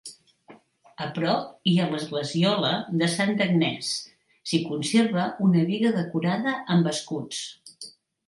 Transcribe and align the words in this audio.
A 1.07 1.07
prop 1.17 1.67
hi 1.71 1.73
ha 1.81 1.89
l'esglesiola 1.89 2.71
de 3.01 3.09
Santa 3.17 3.45
Agnés, 3.45 3.91
s'hi 4.51 4.59
conserva 4.71 5.25
una 5.49 5.65
biga 5.69 5.91
decorada 5.99 6.55
amb 6.77 6.89
escuts. 6.93 7.45